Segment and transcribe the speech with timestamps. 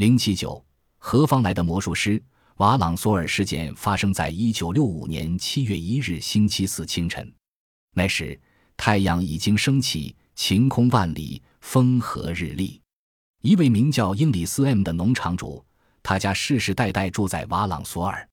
[0.00, 0.64] 零七九，
[0.96, 2.24] 何方来的魔术师？
[2.56, 7.30] 瓦朗索尔事件发生在一九六五年七月一日星期四清晨，
[7.92, 8.40] 那时
[8.78, 12.80] 太阳已经升起，晴空万里，风和日丽。
[13.42, 15.62] 一位名叫英里斯 M 的农场主，
[16.02, 18.26] 他家世世代代住在瓦朗索尔。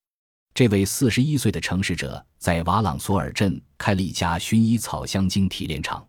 [0.53, 6.07] 这位四十一岁的城市者在瓦朗索尔镇开了一家薰衣草香精提炼厂。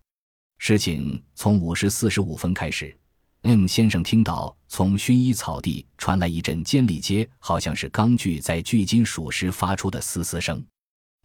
[0.59, 2.97] 事情从五时四十五分开始
[3.43, 10.65] ，M 先生听到从薰衣草地传来一阵尖利接，好像是钢锯在锯金属时发出的嘶嘶声。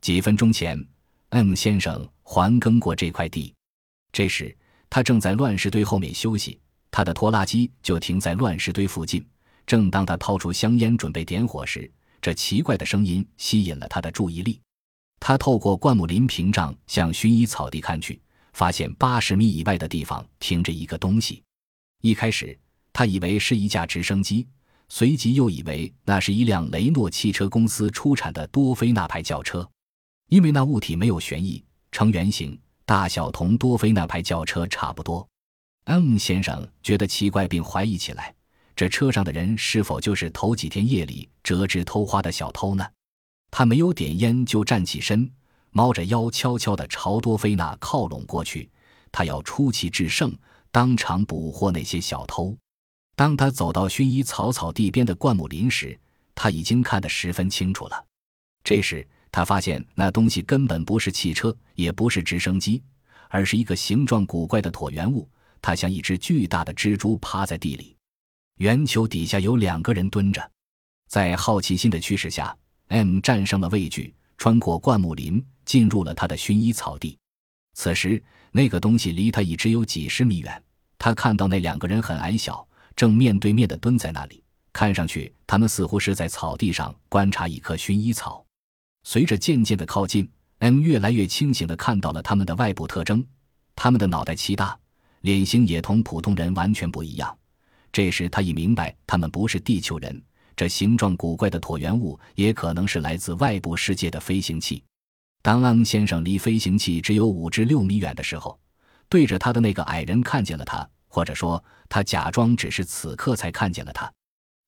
[0.01, 0.83] 几分钟前
[1.29, 3.53] ，M 先生环耕过这块地，
[4.11, 4.55] 这时
[4.89, 6.59] 他正在乱石堆后面休息。
[6.91, 9.25] 他的拖拉机就停在乱石堆附近。
[9.65, 14.61] 正当他掏出香烟准备点火时，这奇怪的声音吸引了他的注意力。
[15.19, 21.41] 他透过灌木林屏障向薰衣草地看去，发现八十米以外的地方停着一个东西。
[22.03, 22.59] 一开始，
[22.91, 24.45] 他以为是一架直升机，
[24.89, 29.65] 随即又以为那是一辆雷诺汽车公司出产的多菲纳牌轿车，
[30.27, 35.25] 因为那物体没有旋翼，呈圆形，大小同多菲纳牌轿车差不多。
[35.85, 38.35] M 先生觉得奇怪，并怀疑起来：
[38.75, 42.85] 这车上的人是否就是头几天夜里折枝偷花的小偷呢？
[43.49, 45.31] 他没有点烟就站起身，
[45.71, 48.69] 猫着腰，悄悄地朝多菲娜靠拢过去。
[49.09, 50.35] 他要出奇制胜，
[50.73, 52.57] 当场捕获那些小偷。
[53.15, 55.95] 当他走到薰衣草草地边的灌木林时，
[56.33, 58.05] 他已经看得十分清楚了。
[58.63, 62.81] 这时，他发现那东西根本不是汽车，也不是直升机，
[63.29, 65.29] 而是一个形状古怪的椭圆物。
[65.61, 67.95] 它像一只巨大的蜘蛛趴在地里，
[68.57, 70.51] 圆球底下有两个人蹲着。
[71.07, 72.57] 在好奇心的驱使下
[72.87, 77.15] ，M 战胜了畏惧，穿过灌木林，进入了他的薰衣草地。
[77.73, 78.21] 此时，
[78.51, 80.63] 那个东西离他已只有几十米远。
[80.97, 88.45] 他看到那两个人很矮小，正面对面的蹲在那里，看上去他们似乎是在草地上观察一棵薰衣草。
[89.03, 90.29] 随着渐渐的靠近
[90.59, 93.25] ，M 越来越清醒的看到了他们的外部特征：
[93.75, 94.77] 他们的脑袋奇大。
[95.21, 97.33] 脸型也同普通人完全不一样。
[97.93, 100.21] 这时，他已明白他们不是地球人。
[100.55, 104.83] 这形状古怪的椭圆物也可能是来自外部世界的飞行器。
[105.43, 108.57] 当安先生离飞行器只有五至六米远的时候，
[109.09, 114.09] 对着他的那个矮人看见了他，或者说，他假装只是此刻才看见了他。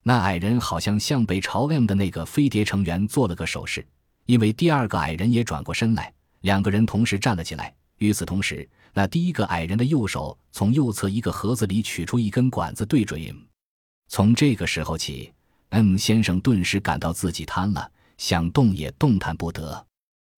[0.04, 3.88] 那矮人好像向北朝 M 的那个飞碟成员做了个手势，
[4.26, 7.74] 因为第二个矮人也转过身来，两个人同时站了起来。
[8.00, 13.38] 与此同时，那第一个矮人的右手从右侧一个盒子里取出一根管子，对准 M。
[14.10, 15.32] 从这个时候起
[15.70, 19.88] ，M 先生顿时感到自己瘫了，想动也动弹不得。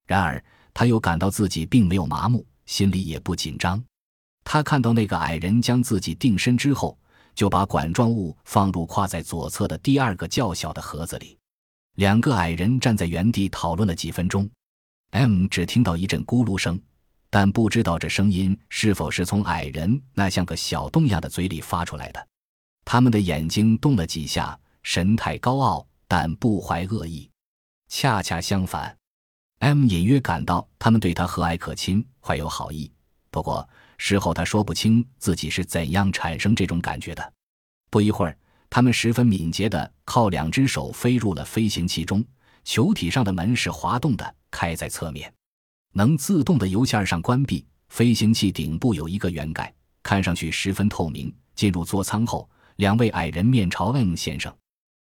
[0.07, 3.84] 然而，他又感到自己并没有麻木，心里也不紧张。
[4.44, 6.97] 他看到那个矮人将自己定身之后，
[7.35, 11.38] 就把管状物放入跨在左侧的第二个较小的盒子里。
[11.95, 14.50] 两个矮人站在原地讨论了几分钟
[15.12, 16.81] ，M 只听到一阵咕噜声。
[17.29, 22.28] 但不知道这声音是否是从矮人那像个小洞样的嘴里发出来的。
[22.85, 27.29] 他们的眼睛动了几下，神态高傲，但不怀恶意。
[27.89, 28.96] 恰恰相反
[29.59, 32.91] ，M 隐约感到他们对他和蔼可亲，怀有好意。
[33.29, 37.34] 不过事后他说不清自己是怎样产生这种感觉的。
[37.90, 38.38] 不一会儿，
[38.69, 42.23] 他们十分敏捷地靠两只手飞入了飞行器中。
[42.63, 45.34] 球体上的门是滑动的，开在侧面。
[45.94, 47.66] 能自动的油线上关闭。
[47.89, 51.34] 飞行器顶部有一个圆盖，看上去十分透明。
[51.56, 54.53] 进入座舱后，两位矮人面朝 M 先生。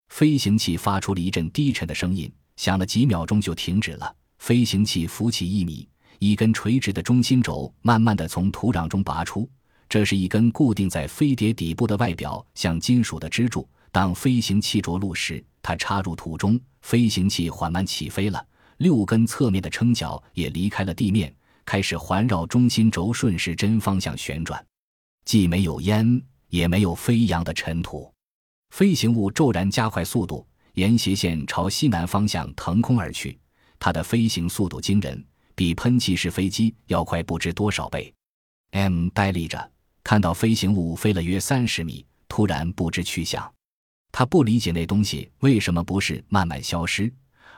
[0.08, 4.16] 飞行器发出了一阵低沉的声音，响了几秒钟就停止了。
[4.40, 5.86] 飞行器浮起一米，
[6.18, 9.48] 一根垂直的中心轴慢慢的从土壤中拔出。
[9.86, 13.68] 这是一根固定在飞碟底部的外表像金属的支柱。
[13.92, 18.44] 当飞行器着陆时，它插入土中，飞行器缓慢起飞了。
[18.78, 21.32] 六根侧面的撑脚也离开了地面，
[21.66, 24.64] 开始环绕中心轴顺时针方向旋转。
[25.26, 28.10] 既没有烟，也没有飞扬的尘土。
[28.70, 33.38] 飞行物骤然加快速度，沿斜线朝西南方向腾空而去。
[33.80, 35.24] 它的飞行速度惊人，
[35.56, 38.14] 比喷气式飞机要快不知多少倍。
[38.70, 39.72] M 呆立着，
[40.04, 43.52] 看到飞行物飞了约三十米，突然不知去向。
[44.12, 47.12] 他不理解那东西为什么不是慢慢消失。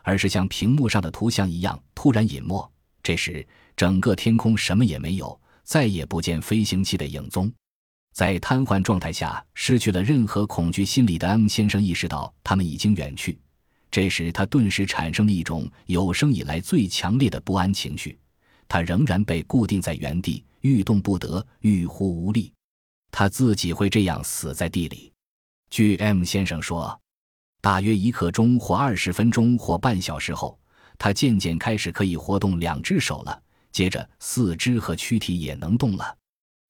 [0.05, 2.69] 而是像屏幕上的图像一样突然隐没。
[3.05, 3.47] 这时，
[3.77, 7.53] 整个天空什么也没有，再也不见飞行器的影踪。
[8.13, 13.39] 在瘫痪状态下，失去了任何恐惧心理的 M 先生意识到他们已经远去。
[13.93, 18.19] 这时，他顿时产生了一种有生以来最强烈的不安情绪。
[18.67, 22.51] 他仍然被固定在原地，欲动不得，欲呼无力。
[23.11, 25.13] 他自己会这样死在地里。
[25.69, 26.99] 据 M 先生说，
[27.61, 30.59] 大约一刻钟或二十分钟或半小时后，
[30.97, 33.43] 他渐渐开始可以活动两只手了，
[33.73, 36.17] 接着四肢和躯体也能动了。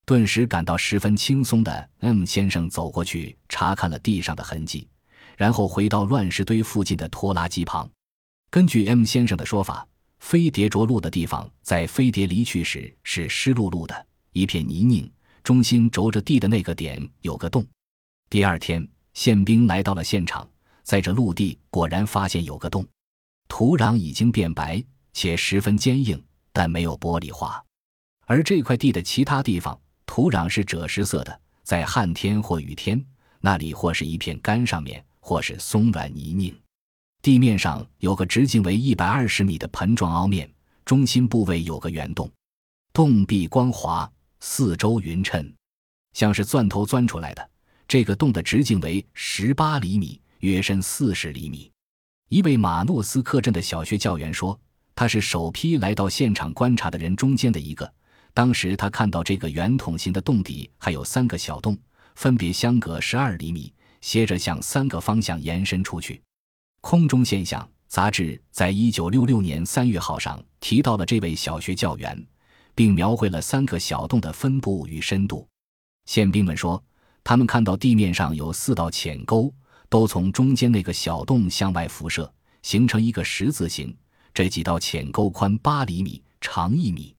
[0.04, 4.88] 顿时感到十分轻松的 M 先生走过去查看了地上的痕迹，
[5.36, 7.88] 然后回到乱石堆附近的拖拉机旁。
[8.50, 9.86] 根据 M 先生的说法，
[10.18, 15.10] 飞碟着陆的地方在飞碟离去时是湿漉漉的一片泥泞，
[15.42, 17.66] 中心轴着地的那个点有个洞。
[18.30, 20.48] 第二天，宪兵来到了现场，
[20.82, 22.86] 在这陆地果然发现有个洞，
[23.48, 24.82] 土壤已经变白
[25.12, 27.62] 且十分坚硬，但没有玻璃化。
[28.26, 33.04] 而这块地的其他地方，土壤是赭石色的，在旱天或雨天，
[33.40, 36.54] 那里或是一片干上面，或是松软泥泞。
[37.22, 40.52] 地面上有个直径为一百二十米的盆状凹面，
[40.84, 42.30] 中心部位有个圆洞，
[42.92, 44.10] 洞壁光滑，
[44.40, 45.50] 四周匀称，
[46.12, 47.50] 像是钻头钻出来的。
[47.86, 51.70] 这个洞的直径为十八厘米，约深四十厘米。
[52.28, 54.58] 一位马诺斯克镇的小学教员说，
[54.94, 57.92] 他是首批来到现场观察的人中间的一个。
[58.34, 61.78] 当时他看到这个圆筒形的洞底还有三个小洞，
[62.14, 63.72] 分别相隔十二厘米，
[64.02, 66.20] 斜着向三个方向延伸出去。
[66.82, 72.26] 空中现象杂志在一九六六年三月号上提到了这位小学教员，
[72.74, 75.48] 并描绘了三个小洞的分布与深度。
[76.06, 76.82] 宪兵们说，
[77.22, 79.52] 他们看到地面上有四道浅沟，
[79.88, 82.30] 都从中间那个小洞向外辐射，
[82.62, 83.96] 形成一个十字形。
[84.34, 87.14] 这几道浅沟宽八厘米，长一米。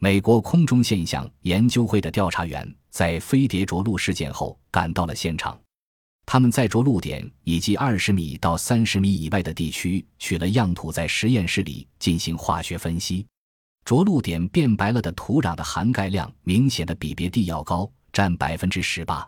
[0.00, 5.58] 美国空中现象研究会的调查员在飞碟着陆事件后赶到了现场，
[6.30, 13.26] 他们在着陆点以及二十米到三十米以外的地区取了样土，在实验室里进行化学分析。
[13.82, 19.26] 着陆点变白了的土壤的含钙量明显的比别地要高，占百分之十八。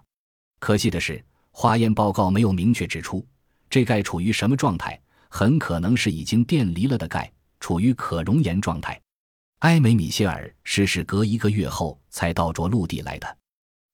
[0.59, 3.27] 可惜的是，化验报告没有明确指出
[3.71, 5.01] 这钙处于什么状态，
[5.31, 9.01] 很可能是已经电离了的钙，处于可熔岩状态。
[9.61, 13.39] 埃梅米歇尔是是隔一个月后才到着陆地来的。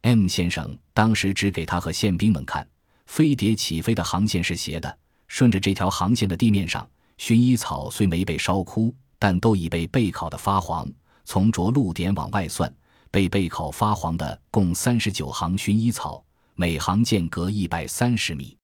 [0.03, 2.69] M 先生当时只给他和宪兵们看，
[3.07, 4.99] 飞碟起飞的航线是斜的，
[5.29, 6.89] 顺着这条航线的地面上，
[7.19, 10.89] 薰衣草虽没被烧枯，但都已被备烤的发黄。
[11.25, 12.73] 从着陆点往外算，
[13.11, 16.25] 被备烤发黄的共三十九行薰衣草，
[16.55, 18.57] 每行间隔一百三十米。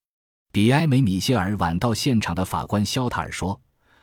[0.51, 3.59] 比埃梅米歇尔晚到现场的法官肖塔尔说，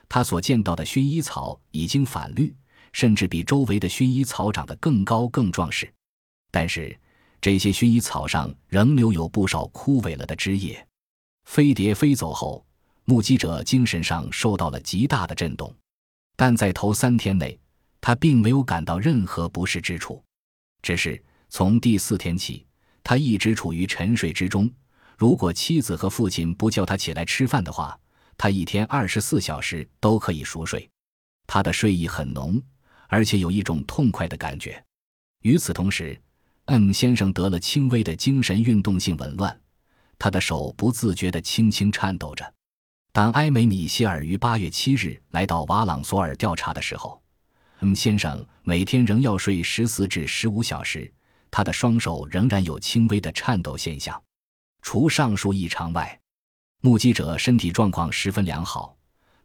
[0.08, 2.54] 他所见到的薰衣草已经反绿。
[2.92, 5.88] 甚至比周围的薰衣草长得更高更壮实，
[6.50, 6.98] 但是
[7.40, 10.86] 这些薰衣草上仍留有不少枯萎了的枝叶。
[11.44, 12.64] 飞碟飞走后，
[13.04, 15.74] 目击者精神上受到了极大的震动，
[16.36, 17.58] 但在头三天内，
[18.00, 20.22] 他并没有感到任何不适之处。
[20.82, 22.66] 只是从第四天起，
[23.02, 24.70] 他一直处于沉睡之中。
[25.16, 27.98] 如果妻子和父亲不叫他起来吃饭的话，
[28.36, 30.88] 他一天二十四小时都可以熟睡。
[31.46, 32.62] 他的睡意很浓。
[33.12, 34.80] 而且有一种痛快的感觉。
[35.42, 36.16] 与此同时
[36.70, 39.60] ，M 先生得了轻微的精神运动性紊乱，
[40.16, 42.54] 他的手不自觉地轻轻颤抖着。
[43.10, 47.20] 当埃梅米歇尔于八月七日来到瓦朗索尔调查的时候
[47.80, 51.12] ，M 先生每天仍要睡十四至十五小时，
[51.50, 54.22] 他的双手仍然有轻微的颤抖现象。
[54.80, 56.20] 除上述异常外，
[56.82, 58.96] 目击者身体状况十分良好，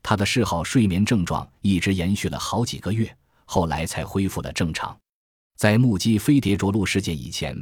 [0.03, 3.17] 他的嗜好睡眠症状一直延续了好几个月。
[3.45, 4.95] 后来才恢复了正常。
[5.55, 7.55] 在目击飞碟着陆事件以前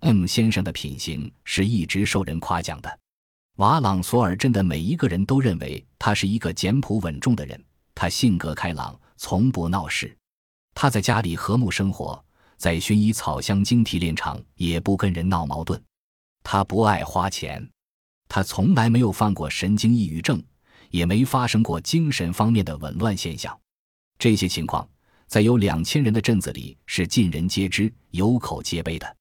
[0.00, 2.98] ，M 先生的品行是一直受人夸奖的。
[3.56, 7.62] 瓦朗索尔镇的每一个人都认为他是一个简朴稳重的人。
[7.94, 10.16] 他性格开朗，从不闹事。
[10.74, 12.24] 他在家里和睦生活，
[12.56, 15.80] 在薰衣草香精提炼厂也不跟人闹矛盾。
[16.42, 17.64] 他不爱花钱，
[18.26, 20.42] 他从来没有犯过神经抑郁症，
[20.90, 23.56] 也没发生过精神方面的紊乱现象。
[24.18, 24.88] 这些情况。
[25.34, 29.16] 在有两千人的镇子里是尽人皆知、有口皆碑的。